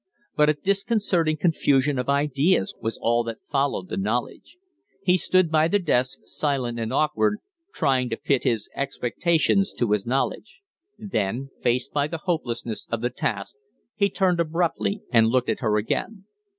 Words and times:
But 0.35 0.49
a 0.49 0.55
disconcerting 0.55 1.37
confusion 1.37 1.99
of 1.99 2.09
ideas 2.09 2.73
was 2.81 2.97
all 2.99 3.23
that 3.25 3.37
followed 3.51 3.89
the 3.89 3.97
knowledge. 3.97 4.57
He 5.03 5.15
stood 5.15 5.51
by 5.51 5.67
the 5.67 5.77
desk, 5.77 6.21
silent 6.23 6.79
and 6.79 6.91
awkward, 6.91 7.37
trying 7.71 8.09
to 8.09 8.17
fit 8.17 8.43
his 8.43 8.67
expectations 8.75 9.73
to 9.73 9.91
his 9.91 10.07
knowledge. 10.07 10.61
Then, 10.97 11.51
faced 11.61 11.93
by 11.93 12.07
the 12.07 12.17
hopelessness 12.25 12.87
of 12.89 13.01
the 13.01 13.11
task, 13.11 13.57
he 13.95 14.09
turned 14.09 14.39
abruptly 14.39 15.03
and 15.13 15.27
looked 15.27 15.49
at 15.49 15.59
her 15.59 15.77
again. 15.77 16.25